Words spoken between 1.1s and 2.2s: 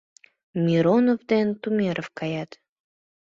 ден Тумеров